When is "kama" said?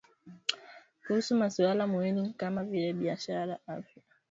2.37-2.61